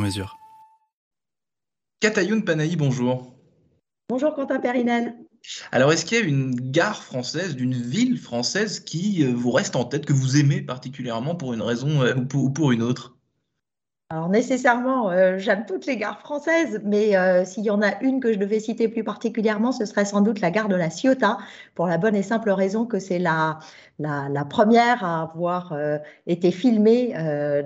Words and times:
mesure. 0.00 0.38
Katayoun 2.00 2.42
Panahi, 2.42 2.76
bonjour. 2.76 3.36
Bonjour 4.08 4.34
Quentin 4.34 4.58
Périnel. 4.58 5.14
Alors, 5.72 5.92
est-ce 5.92 6.04
qu'il 6.04 6.18
y 6.18 6.20
a 6.20 6.24
une 6.24 6.54
gare 6.54 7.02
française, 7.02 7.56
d'une 7.56 7.74
ville 7.74 8.18
française 8.18 8.80
qui 8.80 9.24
euh, 9.24 9.32
vous 9.32 9.50
reste 9.50 9.76
en 9.76 9.84
tête, 9.84 10.04
que 10.04 10.12
vous 10.12 10.36
aimez 10.36 10.62
particulièrement 10.62 11.34
pour 11.34 11.54
une 11.54 11.62
raison 11.62 12.02
euh, 12.02 12.14
ou 12.14 12.26
pour, 12.26 12.44
ou 12.44 12.50
pour 12.50 12.72
une 12.72 12.82
autre? 12.82 13.16
Alors 14.12 14.28
nécessairement, 14.28 15.10
euh, 15.12 15.38
j'aime 15.38 15.66
toutes 15.66 15.86
les 15.86 15.96
gares 15.96 16.18
françaises, 16.18 16.80
mais 16.84 17.16
euh, 17.16 17.44
s'il 17.44 17.62
y 17.62 17.70
en 17.70 17.80
a 17.80 18.00
une 18.02 18.18
que 18.18 18.32
je 18.32 18.38
devais 18.40 18.58
citer 18.58 18.88
plus 18.88 19.04
particulièrement, 19.04 19.70
ce 19.70 19.84
serait 19.84 20.04
sans 20.04 20.20
doute 20.20 20.40
la 20.40 20.50
gare 20.50 20.66
de 20.66 20.74
la 20.74 20.90
Ciotat, 20.90 21.38
pour 21.76 21.86
la 21.86 21.96
bonne 21.96 22.16
et 22.16 22.24
simple 22.24 22.50
raison 22.50 22.86
que 22.86 22.98
c'est 22.98 23.20
la, 23.20 23.60
la, 24.00 24.44
première 24.46 25.04
à 25.04 25.22
avoir 25.22 25.72
euh, 25.74 25.98
été 26.26 26.50
filmée 26.50 27.14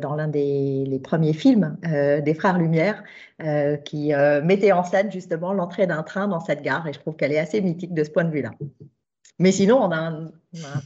dans 0.03 0.15
l'un 0.17 0.29
des 0.29 0.85
les 0.87 0.99
premiers 0.99 1.33
films 1.33 1.79
des 1.83 2.35
Frères 2.35 2.59
Lumière, 2.59 3.03
qui 3.85 4.13
mettait 4.43 4.73
en 4.73 4.85
scène 4.85 5.11
justement 5.11 5.55
l'entrée 5.55 5.87
d'un 5.87 6.03
train 6.03 6.29
dans 6.29 6.41
cette 6.41 6.61
gare, 6.63 6.87
et 6.87 6.93
je 6.93 7.01
trouve 7.01 7.17
qu'elle 7.17 7.33
est 7.33 7.39
assez 7.39 7.61
mythique 7.63 7.95
de 7.95 8.05
ce 8.05 8.11
point 8.11 8.25
de 8.25 8.31
vue-là. 8.31 8.51
Mais 9.41 9.51
sinon, 9.51 9.83
on 9.83 9.91
a 9.91 9.97
un, 9.97 10.31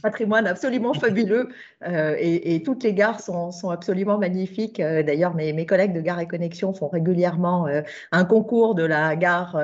patrimoine 0.01 0.47
absolument 0.47 0.95
fabuleux 0.95 1.49
euh, 1.87 2.15
et, 2.17 2.63
toutes 2.63 2.83
les 2.83 2.95
gares 2.95 3.19
sont, 3.19 3.69
absolument 3.69 4.17
magnifiques. 4.17 4.79
Euh, 4.79 5.03
D'ailleurs, 5.03 5.35
mes, 5.35 5.65
collègues 5.67 5.93
de 5.93 6.01
Gare 6.01 6.19
et 6.19 6.27
Connexion 6.27 6.73
font 6.73 6.87
régulièrement 6.87 7.67
euh, 7.67 7.81
un 8.11 8.25
concours 8.25 8.73
de 8.73 8.83
la 8.83 9.15
gare 9.15 9.61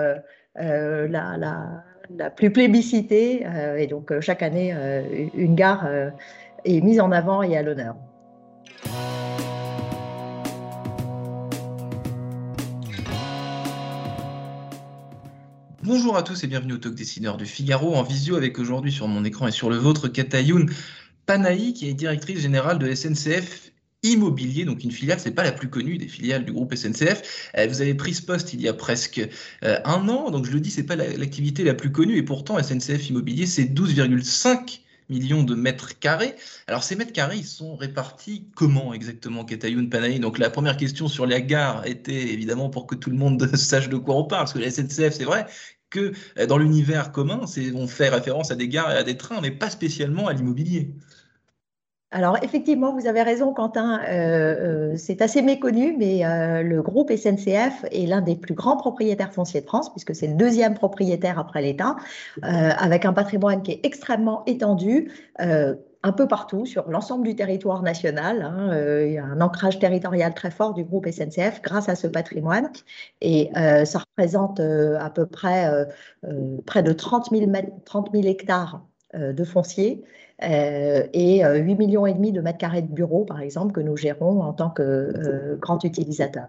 la, 0.56 1.08
la, 1.08 2.30
plus 2.30 2.52
plébiscitée. 2.52 3.46
et 3.78 3.88
donc, 3.88 4.20
chaque 4.20 4.44
année, 4.44 4.74
une 5.34 5.56
gare 5.56 5.88
est 6.64 6.82
mise 6.82 7.00
en 7.00 7.12
avant 7.12 7.42
et 7.42 7.58
à 7.58 7.64
l'honneur. 7.64 7.96
Bonjour 15.86 16.18
à 16.18 16.24
tous 16.24 16.44
et 16.44 16.48
bienvenue 16.48 16.74
au 16.74 16.78
Talk 16.78 16.96
Dessineur 16.96 17.38
du 17.38 17.46
Figaro, 17.46 17.96
en 17.96 18.02
visio 18.02 18.36
avec 18.36 18.58
aujourd'hui 18.58 18.92
sur 18.92 19.08
mon 19.08 19.24
écran 19.24 19.48
et 19.48 19.52
sur 19.52 19.70
le 19.70 19.78
vôtre 19.78 20.08
Katayoun 20.08 20.68
Panahi, 21.28 21.74
qui 21.74 21.88
est 21.88 21.94
directrice 21.94 22.40
générale 22.40 22.80
de 22.80 22.94
SNCF 22.94 23.72
Immobilier, 24.02 24.66
donc 24.66 24.84
une 24.84 24.92
filiale, 24.92 25.20
c'est 25.20 25.32
pas 25.32 25.44
la 25.44 25.52
plus 25.52 25.70
connue 25.70 25.98
des 26.00 26.08
filiales 26.08 26.44
du 26.44 26.52
groupe 26.54 26.74
SNCF. 26.76 27.52
Euh, 27.58 27.68
Vous 27.68 27.82
avez 27.82 27.94
pris 27.94 28.14
ce 28.16 28.24
poste 28.24 28.54
il 28.54 28.62
y 28.62 28.68
a 28.68 28.74
presque 28.74 29.20
euh, 29.64 29.80
un 29.86 30.10
an, 30.10 30.32
donc 30.32 30.46
je 30.46 30.52
le 30.52 30.60
dis, 30.60 30.72
c'est 30.72 30.84
pas 30.84 30.96
la- 30.96 31.16
l'activité 31.18 31.64
la 31.64 31.74
plus 31.76 31.92
connue, 31.92 32.18
et 32.18 32.24
pourtant 32.24 32.58
SNCF 32.58 33.10
Immobilier, 33.10 33.46
c'est 33.46 33.66
12,5 33.66 34.82
millions 35.10 35.44
de 35.44 35.56
mètres 35.56 36.00
carrés. 36.00 36.36
Alors 36.68 36.84
ces 36.84 36.96
mètres 36.96 37.14
carrés, 37.14 37.38
ils 37.38 37.46
sont 37.46 37.76
répartis 37.76 38.50
comment 38.56 38.94
exactement, 38.94 39.46
Katayoun 39.46 39.90
Panahi? 39.90 40.20
Donc 40.20 40.38
la 40.38 40.50
première 40.50 40.78
question 40.78 41.08
sur 41.08 41.26
la 41.26 41.42
gare 41.42 41.86
était 41.86 42.34
évidemment 42.34 42.70
pour 42.70 42.88
que 42.88 42.96
tout 42.96 43.10
le 43.10 43.18
monde 43.18 43.48
sache 43.56 43.90
de 43.90 43.98
quoi 43.98 44.16
on 44.16 44.26
parle, 44.26 44.42
parce 44.44 44.54
que 44.54 44.60
la 44.60 44.72
SNCF, 44.72 45.14
c'est 45.14 45.26
vrai 45.26 45.46
que 45.90 46.14
euh, 46.40 46.46
dans 46.46 46.58
l'univers 46.58 47.12
commun, 47.12 47.42
on 47.76 47.88
fait 47.88 48.10
référence 48.10 48.52
à 48.52 48.56
des 48.56 48.68
gares 48.68 48.92
et 48.92 48.98
à 48.98 49.04
des 49.04 49.18
trains, 49.18 49.42
mais 49.42 49.52
pas 49.52 49.70
spécialement 49.70 50.28
à 50.28 50.34
l'immobilier. 50.34 50.94
Alors 52.12 52.38
effectivement, 52.44 52.94
vous 52.94 53.08
avez 53.08 53.24
raison, 53.24 53.54
Quentin. 53.54 54.00
euh, 54.08 54.92
euh, 54.94 54.96
c'est 54.96 55.22
assez 55.22 55.42
méconnu, 55.42 55.96
mais 55.98 56.26
euh, 56.26 56.62
le 56.64 56.82
groupe 56.82 57.12
SNCF 57.12 57.84
est 57.92 58.08
l'un 58.08 58.22
des 58.22 58.36
plus 58.38 58.54
grands 58.54 58.78
propriétaires 58.78 59.34
fonciers 59.34 59.60
de 59.62 59.66
France, 59.66 59.92
puisque 59.92 60.16
c'est 60.16 60.28
le 60.28 60.36
deuxième 60.36 60.76
propriétaire 60.76 61.40
après 61.40 61.62
l'État, 61.62 61.98
avec 62.42 63.04
un 63.06 63.12
patrimoine 63.14 63.64
qui 63.64 63.72
est 63.74 63.80
extrêmement 63.86 64.44
étendu. 64.46 65.12
un 66.08 66.12
peu 66.12 66.28
partout, 66.28 66.68
sur 66.68 66.88
l'ensemble 66.88 67.26
du 67.26 67.36
territoire 67.36 67.82
national. 67.82 68.44
hein. 68.44 68.70
Il 69.06 69.14
y 69.14 69.18
a 69.18 69.26
un 69.26 69.42
ancrage 69.42 69.80
territorial 69.80 70.36
très 70.36 70.52
fort 70.52 70.76
du 70.76 70.84
groupe 70.84 71.08
SNCF 71.08 71.62
grâce 71.64 71.90
à 71.90 71.96
ce 71.96 72.06
patrimoine. 72.08 72.70
Et 73.22 73.50
ça 73.86 74.00
représente 74.00 74.60
à 74.60 75.10
peu 75.10 75.26
près, 75.26 75.68
près 76.66 76.84
de 76.84 76.94
30 76.94 77.32
000, 77.32 77.48
mètres- 77.48 77.72
30 77.86 78.12
000 78.14 78.26
hectares 78.28 78.86
de 79.16 79.44
foncier 79.44 80.04
et 80.42 81.46
euh, 81.46 81.58
8 81.58 81.76
millions 81.76 82.06
et 82.06 82.14
demi 82.14 82.32
de 82.32 82.42
mètres 82.42 82.58
carrés 82.58 82.82
de 82.82 82.92
bureaux, 82.92 83.26
par 83.26 83.40
exemple, 83.40 83.74
que 83.74 83.80
nous 83.80 83.98
gérons 83.98 84.42
en 84.42 84.54
tant 84.54 84.70
que 84.70 84.82
euh, 84.84 85.56
grand 85.58 85.84
utilisateur. 85.84 86.48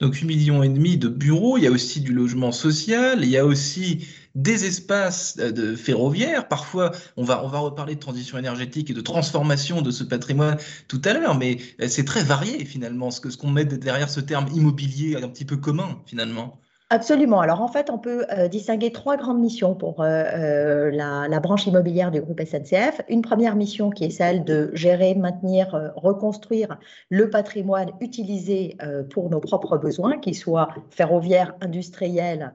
Donc 0.00 0.14
8 0.14 0.26
millions 0.26 0.62
et 0.62 0.68
demi 0.68 0.96
de 0.96 1.08
bureaux, 1.08 1.58
il 1.58 1.64
y 1.64 1.66
a 1.66 1.70
aussi 1.70 2.00
du 2.00 2.12
logement 2.12 2.52
social, 2.52 3.22
il 3.22 3.28
y 3.28 3.36
a 3.36 3.44
aussi 3.44 4.06
des 4.34 4.64
espaces 4.64 5.36
euh, 5.40 5.50
de 5.52 5.74
ferroviaires. 5.76 6.48
Parfois, 6.48 6.92
on 7.16 7.24
va, 7.24 7.44
on 7.44 7.48
va 7.48 7.58
reparler 7.58 7.94
de 7.94 8.00
transition 8.00 8.38
énergétique 8.38 8.90
et 8.90 8.94
de 8.94 9.00
transformation 9.00 9.82
de 9.82 9.90
ce 9.90 10.04
patrimoine 10.04 10.56
tout 10.86 11.02
à 11.04 11.12
l'heure, 11.12 11.36
mais 11.36 11.58
euh, 11.80 11.88
c'est 11.88 12.04
très 12.04 12.22
varié 12.22 12.64
finalement, 12.64 13.10
ce 13.10 13.20
que, 13.20 13.30
ce 13.30 13.36
qu'on 13.36 13.50
met 13.50 13.64
derrière 13.64 14.08
ce 14.08 14.20
terme 14.20 14.46
immobilier 14.54 15.16
un 15.16 15.28
petit 15.28 15.44
peu 15.44 15.56
commun 15.56 16.00
finalement. 16.06 16.60
Absolument. 16.90 17.40
Alors 17.40 17.60
en 17.60 17.68
fait, 17.68 17.90
on 17.90 17.98
peut 17.98 18.24
euh, 18.32 18.48
distinguer 18.48 18.92
trois 18.92 19.18
grandes 19.18 19.40
missions 19.40 19.74
pour 19.74 20.00
euh, 20.00 20.06
euh, 20.06 20.90
la, 20.90 21.38
branche 21.38 21.66
immobilière 21.66 22.10
du 22.10 22.22
groupe 22.22 22.40
SNCF. 22.40 23.02
Une 23.10 23.20
première 23.20 23.56
mission 23.56 23.90
qui 23.90 24.04
est 24.04 24.10
celle 24.10 24.42
de 24.42 24.70
gérer, 24.72 25.14
maintenir, 25.14 25.92
reconstruire 25.96 26.78
le 27.10 27.28
patrimoine 27.28 27.90
utilisé 28.00 28.76
pour 29.10 29.28
nos 29.28 29.38
propres 29.40 29.76
besoins, 29.76 30.18
qu'ils 30.18 30.34
soient 30.34 30.70
ferroviaires, 30.90 31.54
industriels 31.60 32.52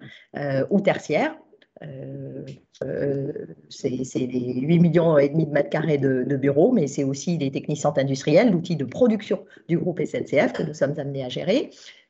ou 0.70 0.82
tertiaires. 0.82 1.38
C'est 3.70 3.90
les 4.20 4.62
8 4.62 4.80
millions 4.80 5.18
et 5.18 5.30
demi 5.30 5.46
de 5.46 5.52
mètres 5.52 5.70
carrés 5.70 5.98
de, 5.98 6.24
de 6.24 6.36
bureaux, 6.38 6.72
mais 6.72 6.88
c'est 6.88 7.04
aussi 7.04 7.38
les 7.38 7.52
technicentres 7.52 8.00
industriels, 8.00 8.52
l'outil 8.52 8.76
de 8.76 8.86
production 8.86 9.46
du 9.70 9.78
groupe 9.78 10.02
SNCF 10.04 10.54
que 10.54 10.64
nous 10.64 10.74
sommes 10.74 10.96
amenés 10.98 11.24
à 11.24 11.30
gérer. 11.30 11.70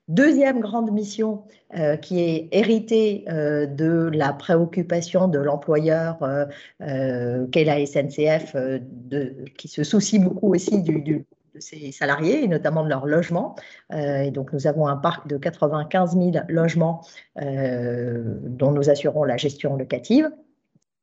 Deuxième 0.09 0.59
grande 0.59 0.91
mission 0.91 1.45
euh, 1.77 1.95
qui 1.95 2.19
est 2.19 2.49
héritée 2.51 3.23
euh, 3.29 3.65
de 3.65 4.09
la 4.13 4.33
préoccupation 4.33 5.29
de 5.29 5.39
l'employeur 5.39 6.17
euh, 6.81 7.47
qu'est 7.47 7.63
la 7.63 7.85
SNCF, 7.85 8.55
qui 9.57 9.67
se 9.69 9.83
soucie 9.83 10.19
beaucoup 10.19 10.53
aussi 10.53 10.83
de 10.83 11.23
ses 11.59 11.93
salariés 11.93 12.43
et 12.43 12.47
notamment 12.49 12.83
de 12.83 12.89
leur 12.89 13.05
logement. 13.05 13.55
Et 13.95 14.31
donc 14.31 14.51
nous 14.51 14.67
avons 14.67 14.87
un 14.87 14.97
parc 14.97 15.27
de 15.27 15.37
95 15.37 16.17
000 16.17 16.31
logements 16.49 17.01
dont 17.37 18.71
nous 18.71 18.89
assurons 18.89 19.23
la 19.23 19.37
gestion 19.37 19.77
locative. 19.77 20.29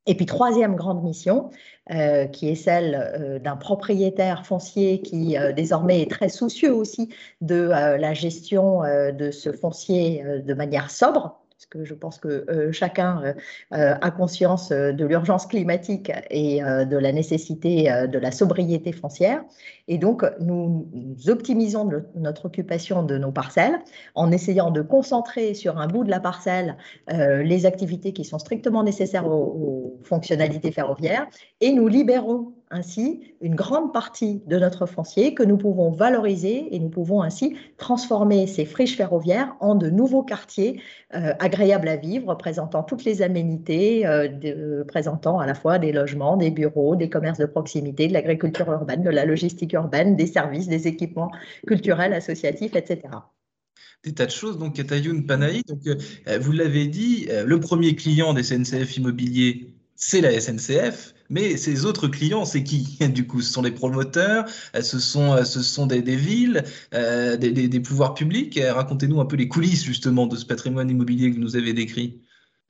Et 0.07 0.15
puis 0.15 0.25
troisième 0.25 0.75
grande 0.75 1.03
mission, 1.03 1.51
euh, 1.91 2.25
qui 2.25 2.49
est 2.49 2.55
celle 2.55 2.95
euh, 2.95 3.39
d'un 3.39 3.55
propriétaire 3.55 4.45
foncier 4.45 5.01
qui 5.01 5.37
euh, 5.37 5.51
désormais 5.51 6.01
est 6.01 6.09
très 6.09 6.29
soucieux 6.29 6.73
aussi 6.73 7.09
de 7.41 7.69
la 7.69 8.13
gestion 8.13 8.81
de 8.81 9.31
ce 9.31 9.51
foncier 9.51 10.23
de 10.43 10.53
manière 10.53 10.89
sobre. 10.89 11.40
Parce 11.61 11.69
que 11.69 11.85
je 11.85 11.93
pense 11.93 12.17
que 12.17 12.27
euh, 12.49 12.71
chacun 12.71 13.21
euh, 13.23 13.33
euh, 13.73 13.93
a 14.01 14.09
conscience 14.09 14.69
de 14.69 15.05
l'urgence 15.05 15.45
climatique 15.45 16.11
et 16.31 16.59
de 16.61 16.97
la 16.97 17.11
nécessité 17.11 17.83
de 17.83 18.17
la 18.17 18.31
sobriété 18.31 18.91
foncière. 18.91 19.43
Et 19.87 19.99
donc, 19.99 20.23
nous, 20.39 20.87
optimisons 21.27 21.87
notre 22.15 22.45
occupation 22.45 23.03
de 23.03 23.17
nos 23.19 23.31
parcelles 23.31 23.77
en 24.15 24.31
essayant 24.31 24.71
de 24.71 24.81
concentrer 24.81 25.53
sur 25.53 25.77
un 25.77 25.87
bout 25.87 26.03
de 26.03 26.09
la 26.09 26.19
parcelle 26.19 26.77
les 27.09 27.65
activités 27.65 28.13
qui 28.13 28.23
sont 28.23 28.39
strictement 28.39 28.83
nécessaires 28.83 29.27
aux, 29.27 29.99
aux 29.99 29.99
fonctionnalités 30.03 30.71
ferroviaires 30.71 31.27
et 31.59 31.73
nous 31.73 31.87
libérons 31.87 32.53
ainsi 32.71 33.35
une 33.41 33.55
grande 33.55 33.93
partie 33.93 34.41
de 34.47 34.57
notre 34.57 34.85
foncier 34.85 35.33
que 35.33 35.43
nous 35.43 35.57
pouvons 35.57 35.91
valoriser 35.91 36.73
et 36.73 36.79
nous 36.79 36.89
pouvons 36.89 37.21
ainsi 37.21 37.57
transformer 37.77 38.47
ces 38.47 38.65
friches 38.65 38.95
ferroviaires 38.95 39.55
en 39.59 39.75
de 39.75 39.89
nouveaux 39.89 40.23
quartiers 40.23 40.81
euh, 41.13 41.33
agréables 41.39 41.89
à 41.89 41.97
vivre, 41.97 42.33
présentant 42.35 42.83
toutes 42.83 43.03
les 43.03 43.21
aménités, 43.21 44.07
euh, 44.07 44.83
présentant 44.85 45.39
à 45.39 45.45
la 45.45 45.53
fois 45.53 45.77
des 45.77 45.91
logements, 45.91 46.37
des 46.37 46.51
bureaux, 46.51 46.95
des 46.95 47.09
commerces 47.09 47.39
de 47.39 47.45
proximité, 47.45 48.07
de 48.07 48.13
l'agriculture 48.13 48.71
urbaine, 48.71 49.03
de 49.03 49.09
la 49.09 49.25
logistique 49.25 49.73
urbaine, 49.73 50.15
des 50.15 50.27
services, 50.27 50.67
des 50.67 50.87
équipements 50.87 51.31
culturels, 51.67 52.13
associatifs, 52.13 52.75
etc. 52.75 53.01
des 54.03 54.13
tas 54.13 54.25
de 54.25 54.31
choses. 54.31 54.57
Donc, 54.57 54.75
Katayoun 54.75 55.25
Panahi, 55.25 55.61
euh, 55.87 56.39
vous 56.39 56.51
l'avez 56.53 56.87
dit, 56.87 57.27
le 57.45 57.59
premier 57.59 57.95
client 57.95 58.33
des 58.33 58.43
SNCF 58.43 58.97
Immobilier, 58.97 59.75
c'est 59.95 60.21
la 60.21 60.39
SNCF, 60.39 61.13
mais 61.31 61.57
ces 61.57 61.85
autres 61.85 62.07
clients, 62.07 62.45
c'est 62.45 62.63
qui? 62.63 62.99
Du 63.11 63.25
coup, 63.27 63.41
ce 63.41 63.51
sont 63.51 63.61
les 63.61 63.71
promoteurs, 63.71 64.45
ce 64.79 64.99
sont, 64.99 65.43
ce 65.43 65.61
sont 65.63 65.87
des, 65.87 66.01
villes, 66.15 66.63
des, 66.91 67.37
des, 67.51 67.79
pouvoirs 67.79 68.13
publics. 68.13 68.59
Racontez-nous 68.61 69.19
un 69.19 69.25
peu 69.25 69.35
les 69.35 69.47
coulisses 69.47 69.83
justement 69.83 70.27
de 70.27 70.35
ce 70.35 70.45
patrimoine 70.45 70.89
immobilier 70.89 71.29
que 71.31 71.35
vous 71.35 71.41
nous 71.41 71.55
avez 71.55 71.73
décrit. 71.73 72.21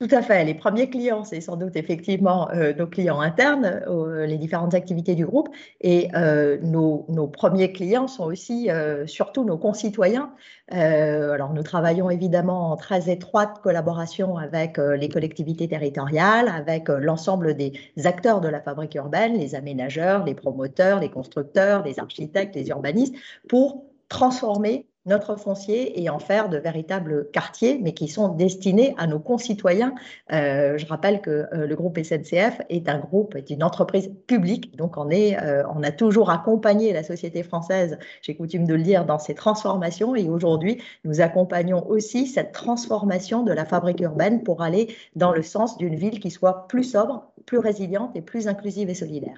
Tout 0.01 0.07
à 0.09 0.23
fait. 0.23 0.43
Les 0.45 0.55
premiers 0.55 0.89
clients, 0.89 1.23
c'est 1.23 1.41
sans 1.41 1.57
doute 1.57 1.75
effectivement 1.75 2.49
euh, 2.49 2.73
nos 2.73 2.87
clients 2.87 3.19
internes, 3.19 3.83
euh, 3.87 4.25
les 4.25 4.39
différentes 4.39 4.73
activités 4.73 5.13
du 5.13 5.27
groupe. 5.27 5.49
Et 5.79 6.07
euh, 6.15 6.57
nos, 6.63 7.05
premiers 7.27 7.71
clients 7.71 8.07
sont 8.07 8.23
aussi 8.23 8.69
surtout 9.05 9.43
nos 9.43 9.59
concitoyens. 9.59 10.33
alors 10.69 11.53
nous 11.53 11.61
travaillons 11.61 12.09
évidemment 12.09 12.71
en 12.71 12.77
très 12.77 13.11
étroite 13.11 13.59
collaboration 13.61 14.37
avec 14.37 14.77
les 14.77 15.07
collectivités 15.07 15.67
territoriales, 15.67 16.47
avec 16.47 16.89
l'ensemble 16.89 17.53
des 17.53 17.73
acteurs 18.05 18.41
de 18.41 18.47
la 18.47 18.59
fabrique 18.59 18.95
urbaine, 18.95 19.37
les 19.37 19.53
aménageurs, 19.53 20.25
les 20.25 20.33
promoteurs, 20.33 20.99
les 20.99 21.11
constructeurs, 21.11 21.83
les 21.83 21.99
architectes, 21.99 22.55
les 22.55 22.69
urbanistes, 22.69 23.13
pour 23.47 23.85
transformer 24.09 24.87
notre 25.05 25.35
foncier 25.35 26.01
et 26.01 26.09
en 26.09 26.19
faire 26.19 26.49
de 26.49 26.57
véritables 26.57 27.29
quartiers, 27.31 27.79
mais 27.81 27.93
qui 27.93 28.07
sont 28.07 28.29
destinés 28.29 28.93
à 28.97 29.07
nos 29.07 29.19
concitoyens. 29.19 29.95
Euh, 30.31 30.77
je 30.77 30.85
rappelle 30.85 31.21
que 31.21 31.47
euh, 31.53 31.65
le 31.65 31.75
groupe 31.75 31.97
SNCF 31.97 32.61
est 32.69 32.87
un 32.87 32.99
groupe, 32.99 33.35
est 33.35 33.49
une 33.49 33.63
entreprise 33.63 34.11
publique, 34.27 34.75
donc 34.77 34.97
on, 34.97 35.09
est, 35.09 35.41
euh, 35.41 35.63
on 35.73 35.81
a 35.83 35.91
toujours 35.91 36.29
accompagné 36.29 36.93
la 36.93 37.03
société 37.03 37.41
française, 37.43 37.97
j'ai 38.21 38.35
coutume 38.35 38.65
de 38.65 38.75
le 38.75 38.83
dire, 38.83 39.05
dans 39.05 39.19
ses 39.19 39.33
transformations, 39.33 40.15
et 40.15 40.29
aujourd'hui, 40.29 40.81
nous 41.03 41.21
accompagnons 41.21 41.87
aussi 41.87 42.27
cette 42.27 42.51
transformation 42.51 43.43
de 43.43 43.51
la 43.51 43.65
fabrique 43.65 44.01
urbaine 44.01 44.43
pour 44.43 44.61
aller 44.61 44.95
dans 45.15 45.31
le 45.31 45.41
sens 45.41 45.77
d'une 45.77 45.95
ville 45.95 46.19
qui 46.19 46.29
soit 46.29 46.67
plus 46.67 46.83
sobre, 46.83 47.31
plus 47.45 47.57
résiliente 47.57 48.15
et 48.15 48.21
plus 48.21 48.47
inclusive 48.47 48.89
et 48.89 48.95
solidaire. 48.95 49.37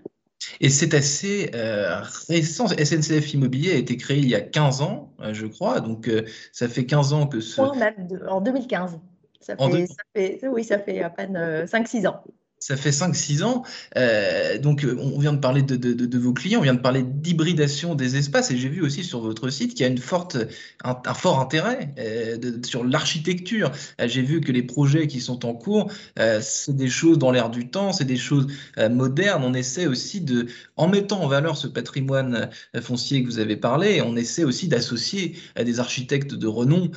Et 0.59 0.69
c'est 0.69 0.93
assez 0.93 1.51
euh, 1.55 2.01
récent. 2.27 2.67
SNCF 2.67 3.33
Immobilier 3.33 3.71
a 3.71 3.75
été 3.75 3.97
créé 3.97 4.19
il 4.19 4.27
y 4.27 4.35
a 4.35 4.41
15 4.41 4.81
ans, 4.81 5.13
euh, 5.21 5.33
je 5.33 5.45
crois. 5.45 5.79
Donc, 5.79 6.07
euh, 6.07 6.23
ça 6.51 6.67
fait 6.67 6.85
15 6.85 7.13
ans 7.13 7.27
que 7.27 7.39
ce. 7.39 7.61
En 7.61 8.41
2015. 8.41 8.99
Ça 9.39 9.57
fait, 9.57 9.87
ça 9.87 10.03
fait, 10.15 10.47
oui, 10.47 10.63
ça 10.63 10.79
fait 10.79 11.01
à 11.01 11.09
peine 11.09 11.65
5-6 11.65 12.07
ans. 12.07 12.23
Ça 12.65 12.77
fait 12.77 12.91
5-6 12.91 13.43
ans. 13.43 13.65
Euh, 13.97 14.57
donc, 14.57 14.85
euh, 14.85 14.95
on 14.97 15.19
vient 15.19 15.33
de 15.33 15.39
parler 15.39 15.63
de, 15.63 16.17
vos 16.17 16.31
clients, 16.31 16.59
on 16.59 16.63
vient 16.63 16.73
de 16.73 16.79
parler 16.79 17.03
d'hybridation 17.03 17.93
des 17.93 18.15
espaces. 18.15 18.51
Et 18.51 18.57
j'ai 18.57 18.69
vu 18.69 18.81
aussi 18.81 19.03
sur 19.03 19.19
votre 19.19 19.49
site 19.49 19.73
qu'il 19.73 19.85
y 19.85 19.89
a 19.89 19.91
un, 19.91 21.13
fort 21.13 21.41
intérêt 21.41 21.93
euh, 21.99 22.37
sur 22.65 22.85
l'architecture. 22.85 23.69
j'ai 24.05 24.21
vu 24.21 24.39
que 24.39 24.53
les 24.53 24.63
projets 24.63 25.07
qui 25.07 25.19
sont 25.19 25.45
en 25.45 25.53
cours, 25.53 25.91
c'est 26.39 26.73
des 26.73 26.87
choses 26.87 27.17
dans 27.17 27.31
l'air 27.31 27.49
du 27.49 27.67
temps, 27.67 27.91
c'est 27.91 28.05
des 28.05 28.15
choses 28.15 28.47
modernes. 28.89 29.43
On 29.43 29.53
essaie 29.53 29.85
aussi 29.85 30.21
de, 30.21 30.47
en 30.77 30.87
mettant 30.87 31.21
en 31.21 31.27
valeur 31.27 31.57
ce 31.57 31.67
patrimoine 31.67 32.49
foncier 32.79 33.23
que 33.23 33.27
vous 33.27 33.39
avez 33.39 33.57
parlé, 33.57 34.01
on 34.01 34.15
essaie 34.15 34.45
aussi 34.45 34.69
d'associer 34.69 35.35
des 35.57 35.81
architectes 35.81 36.33
de 36.33 36.47
renom 36.47 36.91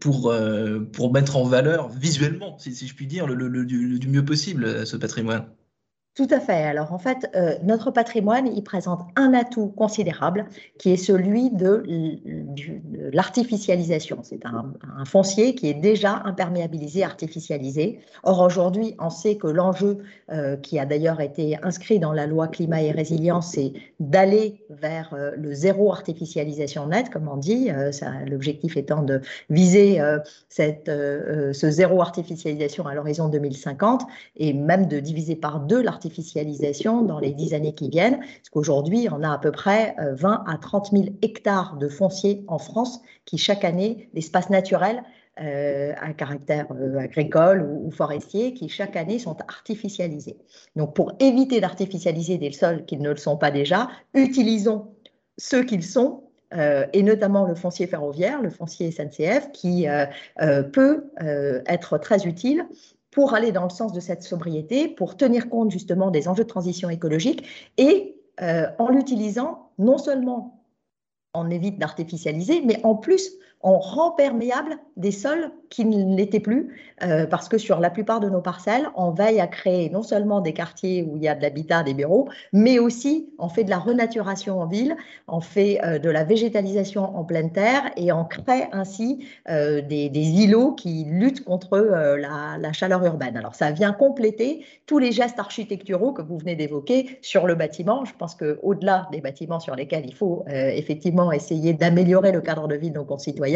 pour, 0.00 0.34
pour 0.92 1.12
mettre 1.12 1.36
en 1.36 1.44
valeur 1.44 1.88
visuellement, 1.88 2.58
si, 2.58 2.86
je 2.86 2.94
puis 2.94 3.06
dire, 3.06 3.26
le, 3.26 3.64
du 3.64 4.08
mieux 4.08 4.24
possible 4.24 4.73
ce 4.84 4.96
patrimoine 4.96 5.46
tout 6.14 6.28
à 6.30 6.38
fait. 6.38 6.62
Alors 6.62 6.92
en 6.92 6.98
fait, 6.98 7.28
euh, 7.34 7.56
notre 7.64 7.90
patrimoine, 7.90 8.46
il 8.46 8.62
présente 8.62 9.00
un 9.16 9.34
atout 9.34 9.66
considérable 9.66 10.46
qui 10.78 10.92
est 10.92 10.96
celui 10.96 11.50
de, 11.50 11.82
l'artificialisation. 13.12 14.20
C'est 14.22 14.46
un, 14.46 14.72
foncier 15.06 15.56
qui 15.56 15.68
est 15.68 15.74
déjà 15.74 16.22
imperméabilisé, 16.24 17.02
artificialisé. 17.02 17.98
Or 18.22 18.40
aujourd'hui, 18.40 18.94
on 19.00 19.10
sait 19.10 19.34
que 19.36 19.48
l'enjeu 19.48 19.98
euh, 20.30 20.56
qui 20.56 20.78
a 20.78 20.86
d'ailleurs 20.86 21.20
été 21.20 21.58
inscrit 21.64 21.98
dans 21.98 22.12
la 22.12 22.28
loi 22.28 22.46
climat 22.46 22.80
et 22.80 22.92
résilience, 22.92 23.48
c'est 23.48 23.72
d'aller 23.98 24.64
vers 24.70 25.12
euh, 25.14 25.32
le 25.36 25.52
zéro 25.52 25.90
artificialisation 25.90 26.86
net, 26.86 27.10
comme 27.10 27.26
on 27.26 27.36
dit. 27.36 27.70
L'objectif 28.26 28.76
étant 28.76 29.02
de 29.02 29.20
viser 29.50 30.00
ce 30.48 31.70
zéro 31.70 32.00
artificialisation 32.00 32.86
à 32.86 32.94
l'horizon 32.94 33.28
2050 33.28 34.02
et 34.36 34.52
même 34.52 34.86
de 34.86 35.00
diviser 35.00 35.34
par 35.34 35.60
deux 35.60 35.82
l'artificialisation 35.82 36.03
artificialisation 36.04 37.02
dans 37.02 37.18
les 37.18 37.32
dix 37.32 37.54
années 37.54 37.74
qui 37.74 37.88
viennent, 37.88 38.18
parce 38.18 38.50
qu'aujourd'hui, 38.50 39.08
on 39.10 39.22
a 39.22 39.32
à 39.32 39.38
peu 39.38 39.50
près 39.50 39.96
20 39.98 40.32
euh, 40.32 40.52
à 40.52 40.58
30 40.58 40.90
000 40.92 41.04
hectares 41.22 41.76
de 41.76 41.88
foncier 41.88 42.44
en 42.46 42.58
France 42.58 43.00
qui, 43.24 43.38
chaque 43.38 43.64
année, 43.64 44.08
d'espaces 44.14 44.50
naturels 44.50 45.02
euh, 45.40 45.92
à 46.00 46.12
caractère 46.12 46.66
euh, 46.72 46.98
agricole 46.98 47.62
ou, 47.62 47.90
forestier 47.90 48.54
qui 48.54 48.68
chaque 48.68 48.96
année 48.96 49.18
sont 49.18 49.36
artificialisés. 49.48 50.36
Donc 50.76 50.94
pour 50.94 51.12
éviter 51.20 51.60
d'artificialiser 51.60 52.38
des 52.38 52.52
sols 52.52 52.84
qui 52.84 52.98
ne 52.98 53.10
le 53.10 53.16
sont 53.16 53.36
pas 53.36 53.50
déjà, 53.50 53.88
utilisons 54.14 54.88
ceux 55.38 55.64
qu'ils 55.64 55.84
sont. 55.84 56.20
et 56.92 57.02
notamment 57.02 57.46
le 57.48 57.56
foncier 57.56 57.88
ferroviaire, 57.88 58.40
le 58.40 58.50
foncier 58.50 58.92
SNCF, 58.92 59.50
qui 59.52 59.88
peut 60.72 61.10
être 61.66 61.98
très 61.98 62.26
utile 62.26 62.64
pour 63.14 63.32
aller 63.34 63.52
dans 63.52 63.62
le 63.62 63.70
sens 63.70 63.92
de 63.92 64.00
cette 64.00 64.24
sobriété, 64.24 64.88
pour 64.88 65.16
tenir 65.16 65.48
compte 65.48 65.70
justement 65.70 66.10
des 66.10 66.26
enjeux 66.26 66.42
de 66.42 66.48
transition 66.48 66.90
écologique 66.90 67.46
et 67.78 68.16
euh, 68.42 68.66
en 68.80 68.88
l'utilisant, 68.88 69.70
non 69.78 69.98
seulement 69.98 70.64
on 71.32 71.48
évite 71.48 71.78
d'artificialiser, 71.78 72.62
mais 72.64 72.84
en 72.84 72.96
plus 72.96 73.30
on 73.64 73.78
rend 73.78 74.10
perméable 74.10 74.76
des 74.96 75.10
sols 75.10 75.50
qui 75.70 75.86
ne 75.86 76.16
l'étaient 76.16 76.38
plus, 76.38 76.72
euh, 77.02 77.26
parce 77.26 77.48
que 77.48 77.58
sur 77.58 77.80
la 77.80 77.90
plupart 77.90 78.20
de 78.20 78.28
nos 78.28 78.40
parcelles, 78.40 78.88
on 78.94 79.10
veille 79.10 79.40
à 79.40 79.48
créer 79.48 79.90
non 79.90 80.02
seulement 80.02 80.40
des 80.40 80.52
quartiers 80.52 81.02
où 81.02 81.16
il 81.16 81.22
y 81.24 81.28
a 81.28 81.34
de 81.34 81.42
l'habitat, 81.42 81.82
des 81.82 81.94
bureaux, 81.94 82.28
mais 82.52 82.78
aussi 82.78 83.30
on 83.38 83.48
fait 83.48 83.64
de 83.64 83.70
la 83.70 83.78
renaturation 83.78 84.60
en 84.60 84.66
ville, 84.66 84.96
on 85.26 85.40
fait 85.40 85.80
euh, 85.82 85.98
de 85.98 86.10
la 86.10 86.22
végétalisation 86.22 87.02
en 87.16 87.24
pleine 87.24 87.50
terre 87.50 87.90
et 87.96 88.12
on 88.12 88.24
crée 88.24 88.68
ainsi 88.70 89.26
euh, 89.48 89.80
des, 89.80 90.10
îlots 90.14 90.72
qui 90.72 91.04
luttent 91.08 91.44
contre 91.44 91.78
la, 91.78 92.58
la, 92.58 92.72
chaleur 92.72 93.04
urbaine. 93.04 93.36
Alors 93.36 93.54
ça 93.54 93.70
vient 93.72 93.92
compléter 93.92 94.64
tous 94.86 94.98
les 94.98 95.10
gestes 95.10 95.38
architecturaux 95.38 96.12
que 96.12 96.22
vous 96.22 96.38
venez 96.38 96.54
d'évoquer 96.54 97.18
sur 97.22 97.46
le 97.46 97.54
bâtiment. 97.54 98.04
Je 98.04 98.14
pense 98.14 98.34
qu'au-delà 98.34 99.08
des 99.10 99.20
bâtiments 99.20 99.60
sur 99.60 99.74
lesquels 99.74 100.04
il 100.06 100.14
faut 100.14 100.44
effectivement 100.46 101.32
essayer 101.32 101.72
d'améliorer 101.72 102.30
le 102.30 102.40
cadre 102.40 102.68
de 102.68 102.74
vie 102.74 102.90
de 102.90 102.96
nos 102.96 103.04
concitoyens, 103.04 103.53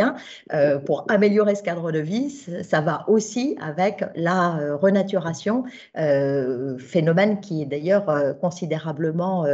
euh, 0.52 0.78
pour 0.78 1.04
améliorer 1.08 1.54
ce 1.54 1.62
cadre 1.62 1.92
de 1.92 1.98
vie, 1.98 2.30
ça 2.62 2.80
va 2.80 3.04
aussi 3.08 3.56
avec 3.60 4.04
la 4.14 4.58
euh, 4.58 4.76
renaturation, 4.76 5.64
euh, 5.96 6.78
phénomène 6.78 7.40
qui 7.40 7.62
est 7.62 7.66
d'ailleurs 7.66 8.06
considérablement 8.40 9.46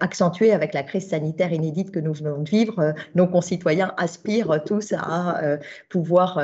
accentué 0.00 0.52
avec 0.52 0.74
la 0.74 0.82
crise 0.82 1.08
sanitaire 1.08 1.52
inédite 1.52 1.90
que 1.90 1.98
nous 1.98 2.12
venons 2.12 2.42
de 2.42 2.48
vivre. 2.48 2.94
nos 3.14 3.26
concitoyens 3.26 3.92
aspirent 3.96 4.62
tous 4.64 4.92
à 4.92 5.58
pouvoir 5.88 6.40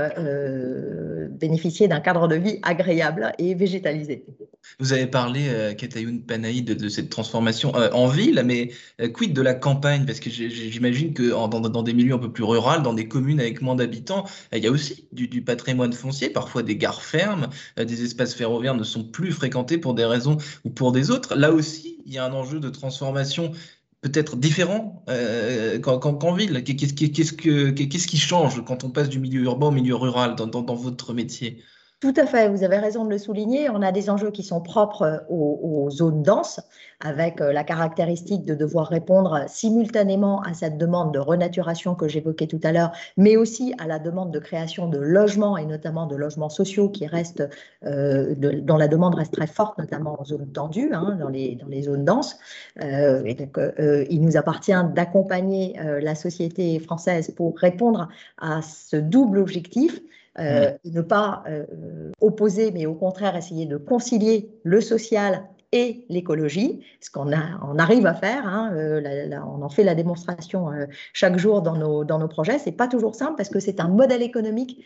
bénéficier 1.30 1.88
d'un 1.88 2.00
cadre 2.00 2.28
de 2.28 2.36
vie 2.36 2.58
agréable 2.62 3.32
et 3.38 3.54
végétalisé. 3.54 4.24
Vous 4.78 4.92
avez 4.92 5.06
parlé, 5.06 5.74
Katayoun 5.76 6.22
Panaï, 6.22 6.62
de, 6.62 6.88
cette 6.88 7.10
transformation 7.10 7.72
en 7.74 8.06
ville, 8.06 8.42
mais 8.44 8.70
quid 9.12 9.32
de 9.32 9.42
la 9.42 9.54
campagne? 9.54 10.04
Parce 10.06 10.20
que 10.20 10.30
j'imagine 10.30 11.12
que 11.14 11.30
dans, 11.30 11.48
dans, 11.48 11.82
des 11.82 11.94
milieux 11.94 12.14
un 12.14 12.18
peu 12.18 12.32
plus 12.32 12.44
ruraux, 12.44 12.80
dans 12.82 12.94
des 12.94 13.08
communes 13.10 13.40
avec 13.40 13.60
moins 13.60 13.74
d'habitants, 13.74 14.24
euh, 14.54 14.56
il 14.56 14.64
y 14.64 14.66
a 14.66 14.70
aussi 14.70 15.06
du, 15.12 15.42
patrimoine 15.42 15.92
foncier, 15.92 16.30
parfois 16.30 16.62
des 16.62 16.76
gares 16.76 17.02
fermes, 17.02 17.48
euh, 17.78 17.84
des 17.84 18.02
espaces 18.02 18.34
ferroviaires 18.34 18.74
ne 18.74 18.84
sont 18.84 19.04
plus 19.04 19.32
fréquentés 19.32 19.76
pour 19.76 19.92
des 19.92 20.06
raisons 20.06 20.38
ou 20.64 20.70
pour 20.70 20.92
des 20.92 21.10
autres. 21.10 21.34
Là 21.34 21.52
aussi, 21.52 21.98
il 22.06 22.14
y 22.14 22.18
a 22.18 22.24
un 22.24 22.32
enjeu 22.32 22.60
de 22.60 22.70
transformation 22.70 23.52
peut-être 24.00 24.36
différent 24.36 25.04
euh, 25.10 25.78
qu'en 25.78 26.32
ville. 26.32 26.64
Qu'est-ce 26.64 28.06
qui 28.06 28.18
change 28.18 28.64
quand 28.64 28.84
on 28.84 28.90
passe 28.90 29.10
du 29.10 29.18
milieu 29.18 29.42
urbain 29.42 29.66
au 29.66 29.72
milieu 29.72 29.96
rural 29.96 30.36
dans 30.36 30.74
votre 30.74 31.12
métier? 31.12 31.62
Tout 32.00 32.14
à 32.16 32.24
fait, 32.24 32.48
vous 32.48 32.64
avez 32.64 32.78
raison 32.78 33.04
de 33.04 33.10
le 33.10 33.18
souligner. 33.18 33.68
On 33.68 33.82
a 33.82 33.92
des 33.92 34.08
enjeux 34.08 34.30
qui 34.30 34.42
sont 34.42 34.62
propres 34.62 35.02
euh, 35.02 35.18
aux, 35.28 35.90
zones 35.90 36.22
denses, 36.22 36.58
avec 37.00 37.42
euh, 37.42 37.52
la 37.52 37.62
caractéristique 37.62 38.46
de 38.46 38.54
devoir 38.54 38.86
répondre 38.86 39.44
simultanément 39.48 40.40
à 40.40 40.54
cette 40.54 40.78
demande 40.78 41.12
de 41.12 41.18
renaturation 41.18 41.94
que 41.94 42.08
j'évoquais 42.08 42.46
tout 42.46 42.60
à 42.62 42.72
l'heure, 42.72 42.92
mais 43.18 43.36
aussi 43.36 43.74
à 43.78 43.86
la 43.86 43.98
demande 43.98 44.30
de 44.32 44.38
création 44.38 44.88
de 44.88 44.98
logements 44.98 45.58
et 45.58 45.66
notamment 45.66 46.06
de 46.06 46.16
logements 46.16 46.48
sociaux 46.48 46.88
qui 46.88 47.06
restent, 47.06 47.46
euh, 47.84 48.34
dont 48.34 48.78
la 48.78 48.88
demande 48.88 49.14
reste 49.14 49.34
très 49.34 49.46
forte, 49.46 49.76
notamment 49.76 50.18
en 50.18 50.24
zones 50.24 50.50
tendues, 50.50 50.94
hein, 50.94 51.18
dans, 51.20 51.28
les, 51.28 51.54
dans 51.56 51.68
les 51.68 51.82
zones 51.82 52.06
denses. 52.06 52.38
et 52.80 53.34
donc, 53.34 53.58
il 54.08 54.22
nous 54.22 54.38
appartient 54.38 54.72
d'accompagner 54.94 55.78
la 56.00 56.14
société 56.14 56.78
française 56.78 57.30
pour 57.36 57.58
répondre 57.58 58.08
à 58.38 58.62
ce 58.62 58.96
double 58.96 59.38
objectif 59.38 60.00
euh, 60.38 60.72
ne 60.84 61.00
pas 61.02 61.42
euh, 61.48 62.12
opposer, 62.20 62.70
mais 62.70 62.86
au 62.86 62.94
contraire 62.94 63.36
essayer 63.36 63.66
de 63.66 63.76
concilier 63.76 64.50
le 64.62 64.80
social 64.80 65.44
et 65.72 66.04
l'écologie, 66.08 66.84
ce 67.00 67.10
qu'on 67.10 67.30
on 67.32 67.78
arrive 67.78 68.06
à 68.06 68.14
faire. 68.14 68.46
Hein, 68.46 68.72
on 69.46 69.62
en 69.62 69.68
fait 69.68 69.84
la 69.84 69.94
démonstration 69.94 70.68
chaque 71.12 71.38
jour 71.38 71.62
dans 71.62 71.76
nos, 71.76 72.04
dans 72.04 72.18
nos 72.18 72.28
projets. 72.28 72.58
C'est 72.58 72.72
pas 72.72 72.88
toujours 72.88 73.14
simple 73.14 73.34
parce 73.36 73.48
que 73.48 73.60
c'est 73.60 73.80
un 73.80 73.88
modèle 73.88 74.22
économique 74.22 74.84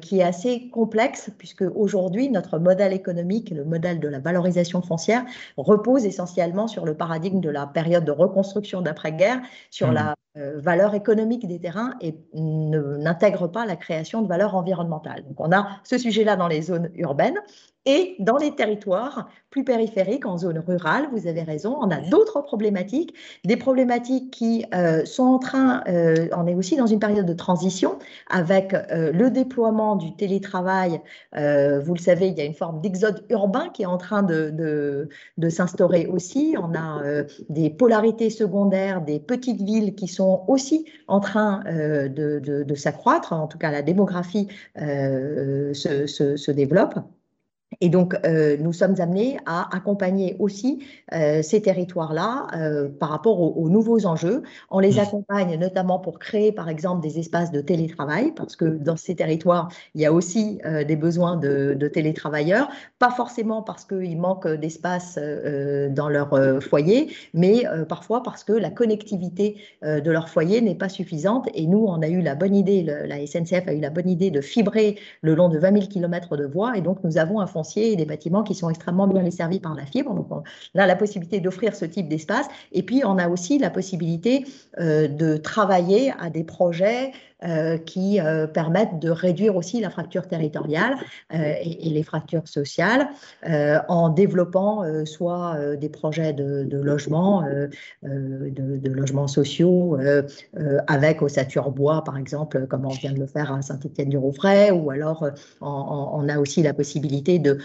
qui 0.00 0.20
est 0.20 0.22
assez 0.22 0.70
complexe 0.70 1.30
puisque 1.36 1.64
aujourd'hui 1.74 2.30
notre 2.30 2.58
modèle 2.58 2.92
économique, 2.92 3.50
le 3.50 3.64
modèle 3.64 4.00
de 4.00 4.08
la 4.08 4.18
valorisation 4.18 4.80
foncière, 4.82 5.24
repose 5.56 6.06
essentiellement 6.06 6.66
sur 6.66 6.86
le 6.86 6.94
paradigme 6.94 7.40
de 7.40 7.50
la 7.50 7.66
période 7.66 8.04
de 8.04 8.12
reconstruction 8.12 8.80
d'après-guerre, 8.80 9.40
sur 9.70 9.88
mmh. 9.88 9.94
la 9.94 10.14
euh, 10.36 10.60
valeur 10.60 10.94
économique 10.94 11.46
des 11.48 11.58
terrains 11.58 11.94
et 12.02 12.14
n'intègre 12.34 13.48
pas 13.48 13.64
la 13.64 13.76
création 13.76 14.20
de 14.20 14.28
valeur 14.28 14.54
environnementale. 14.54 15.24
Donc 15.26 15.40
on 15.40 15.50
a 15.50 15.80
ce 15.82 15.96
sujet-là 15.96 16.36
dans 16.36 16.48
les 16.48 16.60
zones 16.60 16.90
urbaines 16.94 17.38
et 17.86 18.16
dans 18.18 18.36
les 18.36 18.54
territoires 18.54 19.30
plus 19.50 19.64
périphériques, 19.64 20.26
en 20.26 20.36
zone 20.36 20.58
rurale, 20.58 21.08
vous 21.12 21.28
avez 21.28 21.42
raison, 21.42 21.78
on 21.80 21.90
a 21.90 22.00
d'autres 22.00 22.42
problématiques, 22.42 23.14
des 23.44 23.56
problématiques 23.56 24.30
qui 24.30 24.66
euh, 24.74 25.04
sont 25.04 25.22
en 25.22 25.38
train, 25.38 25.82
euh, 25.88 26.28
on 26.36 26.46
est 26.46 26.54
aussi 26.54 26.76
dans 26.76 26.86
une 26.86 26.98
période 26.98 27.24
de 27.24 27.32
transition 27.32 27.98
avec 28.28 28.74
euh, 28.74 29.12
le 29.12 29.30
déploiement 29.30 29.96
du 29.96 30.14
télétravail. 30.14 31.00
vous 31.32 31.94
le 31.94 32.00
savez, 32.00 32.28
il 32.28 32.36
y 32.36 32.40
a 32.40 32.44
une 32.44 32.54
forme 32.54 32.80
d'exode 32.80 33.24
urbain 33.30 33.70
qui 33.72 33.82
est 33.82 33.86
en 33.86 33.98
train 33.98 34.22
de, 34.22 34.50
de, 34.50 35.08
de 35.38 35.48
s'instaurer 35.48 36.06
aussi. 36.06 36.56
On 36.60 36.74
a 36.74 37.00
des 37.48 37.70
polarités 37.70 38.30
secondaires, 38.30 39.00
des 39.00 39.20
petites 39.20 39.62
villes 39.62 39.94
qui 39.94 40.08
sont 40.08 40.44
aussi 40.48 40.86
en 41.06 41.20
train 41.20 41.62
de, 41.64 42.40
de 42.40 42.74
s'accroître, 42.74 43.32
en 43.32 43.46
tout 43.46 43.58
cas 43.58 43.70
la 43.70 43.82
démographie 43.82 44.48
se, 44.76 45.72
se, 46.06 46.36
se 46.36 46.50
développe. 46.50 46.98
Et 47.80 47.88
donc, 47.88 48.16
euh, 48.24 48.56
nous 48.58 48.72
sommes 48.72 48.94
amenés 49.00 49.38
à 49.44 49.74
accompagner 49.74 50.36
aussi 50.38 50.84
euh, 51.12 51.42
ces 51.42 51.60
territoires-là 51.60 52.46
euh, 52.56 52.88
par 52.88 53.10
rapport 53.10 53.40
aux, 53.40 53.68
nouveaux 53.68 54.06
enjeux. 54.06 54.44
On 54.70 54.78
les 54.78 54.94
mmh. 54.94 55.00
accompagne 55.00 55.58
notamment 55.58 55.98
pour 55.98 56.18
créer, 56.18 56.52
par 56.52 56.68
exemple, 56.68 57.02
des 57.02 57.18
espaces 57.18 57.50
de 57.50 57.60
télétravail, 57.60 58.32
parce 58.34 58.54
que 58.54 58.64
dans 58.64 58.96
ces 58.96 59.16
territoires, 59.16 59.68
il 59.94 60.00
y 60.00 60.06
a 60.06 60.12
aussi 60.12 60.60
des 60.86 60.96
besoins 60.96 61.36
de, 61.36 61.74
de, 61.74 61.88
télétravailleurs, 61.88 62.68
pas 62.98 63.10
forcément 63.10 63.62
parce 63.62 63.84
qu'il 63.84 64.18
manque 64.18 64.46
d'espace 64.46 65.18
dans 65.90 66.08
leur 66.08 66.62
foyer, 66.62 67.12
mais 67.34 67.64
parfois 67.88 68.22
parce 68.22 68.44
que 68.44 68.52
la 68.52 68.70
connectivité 68.70 69.56
de 69.82 70.10
leur 70.10 70.28
foyer 70.28 70.60
n'est 70.60 70.74
pas 70.74 70.88
suffisante. 70.88 71.48
Et 71.54 71.66
nous, 71.66 71.84
on 71.86 72.00
a 72.02 72.08
eu 72.08 72.22
la 72.22 72.34
bonne 72.34 72.54
idée, 72.54 72.82
la 72.82 73.26
SNCF 73.26 73.66
a 73.66 73.74
eu 73.74 73.80
la 73.80 73.90
bonne 73.90 74.08
idée 74.08 74.30
de 74.30 74.40
fibrer 74.40 74.96
le 75.22 75.34
long 75.34 75.48
de 75.48 75.58
20 75.58 75.72
000 75.72 75.86
km 75.86 76.36
de 76.36 76.46
voies, 76.46 76.76
et 76.76 76.80
donc 76.80 77.02
nous 77.04 77.18
avons 77.18 77.40
un 77.40 77.46
et 77.76 77.96
des 77.96 78.04
bâtiments 78.04 78.42
qui 78.42 78.54
sont 78.54 78.70
extrêmement 78.70 79.06
bien 79.06 79.22
desservis 79.22 79.60
par 79.60 79.74
la 79.74 79.86
fibre. 79.86 80.14
Donc, 80.14 80.30
on 80.30 80.42
a 80.78 80.86
la 80.86 80.96
possibilité 80.96 81.40
d'offrir 81.40 81.74
ce 81.74 81.84
type 81.84 82.08
d'espace. 82.08 82.46
Et 82.72 82.82
puis, 82.82 83.02
on 83.04 83.18
a 83.18 83.28
aussi 83.28 83.58
la 83.58 83.70
possibilité 83.70 84.46
euh, 84.78 85.08
de 85.08 85.36
travailler 85.36 86.12
à 86.18 86.30
des 86.30 86.44
projets 86.44 87.12
euh, 87.46 87.78
qui 87.78 88.20
euh, 88.20 88.46
permettent 88.46 88.98
de 88.98 89.10
réduire 89.10 89.56
aussi 89.56 89.80
la 89.80 89.90
fracture 89.90 90.26
territoriale 90.26 90.96
et, 91.30 91.90
les 91.90 92.02
fractures 92.02 92.48
sociales 92.48 93.08
en 93.42 94.08
développant 94.08 94.84
soit 95.04 95.56
des 95.76 95.88
projets 95.88 96.32
de, 96.32 96.66
logement, 96.76 97.42
de, 98.02 98.88
logements 98.88 99.28
sociaux 99.28 99.96
avec 100.86 101.22
ossature 101.22 101.70
bois, 101.70 102.04
par 102.04 102.18
exemple, 102.18 102.66
comme 102.66 102.84
on 102.84 102.90
vient 102.90 103.12
de 103.12 103.20
le 103.20 103.26
faire 103.26 103.52
à 103.52 103.62
Saint-Étienne-du-Rouvray, 103.62 104.70
ou 104.72 104.90
alors 104.90 105.26
on, 105.60 106.28
a 106.28 106.38
aussi 106.38 106.62
la 106.62 106.74
possibilité 106.74 107.38
de 107.38 107.58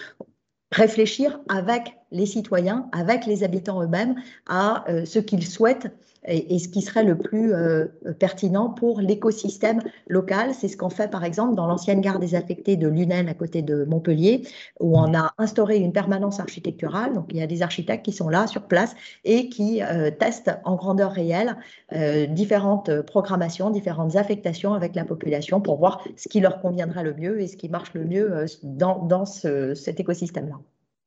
réfléchir 0.72 1.40
avec 1.50 1.98
les 2.12 2.26
citoyens, 2.26 2.90
avec 2.92 3.26
les 3.26 3.44
habitants 3.44 3.82
eux-mêmes, 3.84 4.16
à 4.48 4.86
euh, 4.90 5.06
ce 5.06 5.20
qu'ils 5.20 5.46
souhaitent 5.46 5.92
et, 6.28 6.60
ce 6.60 6.68
qui 6.68 6.82
serait 6.82 7.04
le 7.04 7.18
plus 7.18 7.54
euh, 7.54 7.88
pertinent 8.20 8.70
pour 8.70 9.02
l'écosystème 9.02 9.82
local. 10.08 10.54
C'est 10.54 10.68
ce 10.68 10.78
qu'on 10.78 10.90
fait 10.90 11.10
par 11.10 11.24
exemple 11.24 11.56
dans 11.56 11.66
l'ancienne 11.66 12.02
gare 12.02 12.20
désaffectée 12.20 12.78
de 12.78 12.88
Lunel 12.88 13.28
à 13.28 13.34
côté 13.34 13.62
de 13.62 13.86
Montpellier, 13.86 14.44
où 14.80 14.98
on 14.98 15.14
a 15.16 15.34
instauré 15.38 15.78
une 15.78 15.94
permanence 15.94 16.40
architecturale. 16.40 17.14
Donc 17.14 17.26
il 17.32 17.38
y 17.38 17.42
a 17.42 17.48
des 17.48 17.62
architectes 17.62 18.06
qui 18.06 18.14
sont 18.14 18.30
là 18.30 18.48
sur 18.48 18.64
place 18.64 18.96
et 19.24 19.50
qui 19.50 19.82
euh, 19.82 20.12
testent 20.12 20.52
en 20.66 20.76
grandeur 20.76 21.12
réelle 21.12 21.58
différentes 22.30 23.02
programmations, 23.02 23.70
différentes 23.70 24.16
affectations 24.16 24.74
avec 24.74 24.96
la 24.96 25.04
population 25.04 25.60
pour 25.60 25.78
voir 25.78 26.04
ce 26.16 26.30
qui 26.30 26.40
leur 26.40 26.62
conviendrait 26.62 27.04
le 27.04 27.14
mieux 27.14 27.42
et 27.42 27.48
ce 27.48 27.58
qui 27.58 27.70
marche 27.70 27.94
le 27.94 28.06
mieux 28.06 28.46
dans 28.64 29.26
cet 29.26 30.00
écosystème-là. 30.00 30.60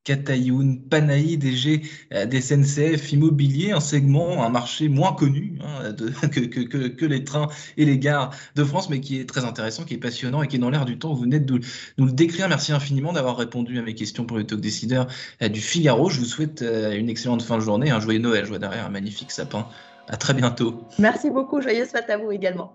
Katayoun, 0.04 0.80
Panaï, 0.90 1.38
DG 1.38 1.82
euh, 2.12 2.26
des 2.26 2.40
SNCF 2.40 3.12
Immobilier, 3.12 3.72
un 3.72 3.80
segment, 3.80 4.44
un 4.44 4.50
marché 4.50 4.88
moins 4.88 5.14
connu 5.14 5.58
hein, 5.62 5.92
que, 6.28 7.04
les 7.04 7.24
trains 7.24 7.48
et 7.76 7.84
les 7.84 7.98
gares 7.98 8.30
de 8.54 8.64
France, 8.64 8.90
mais 8.90 9.00
qui 9.00 9.18
est 9.18 9.28
très 9.28 9.44
intéressant, 9.44 9.84
qui 9.84 9.94
est 9.94 9.98
passionnant 9.98 10.42
et 10.42 10.48
qui 10.48 10.56
est 10.56 10.58
dans 10.58 10.70
l'air 10.70 10.84
du 10.84 10.98
temps. 10.98 11.14
Vous 11.14 11.22
venez 11.22 11.40
de 11.40 11.60
nous 11.98 12.06
le 12.06 12.12
décrire. 12.12 12.48
Merci 12.48 12.72
infiniment 12.72 13.12
d'avoir 13.12 13.36
répondu 13.36 13.78
à 13.78 13.82
mes 13.82 13.94
questions 13.94 14.24
pour 14.24 14.36
le 14.36 14.44
talk 14.44 14.60
décideur 14.60 15.06
euh, 15.42 15.48
du 15.48 15.60
Figaro. 15.60 16.10
Je 16.10 16.20
vous 16.20 16.26
souhaite 16.26 16.62
euh, 16.62 16.96
une 16.96 17.08
excellente 17.08 17.42
fin 17.42 17.56
de 17.56 17.62
journée, 17.62 17.90
un 17.90 18.00
joyeux 18.00 18.20
Noël. 18.20 18.44
Je 18.44 18.50
vois 18.50 18.58
derrière 18.58 18.86
un 18.86 18.90
magnifique 18.90 19.30
sapin. 19.30 19.66
À 20.06 20.18
très 20.18 20.34
bientôt. 20.34 20.84
Merci 20.98 21.30
beaucoup. 21.30 21.62
Joyeuse 21.62 21.88
fête 21.88 22.10
à 22.10 22.18
vous 22.18 22.30
également. 22.30 22.74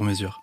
sur 0.01 0.07
mesure. 0.07 0.41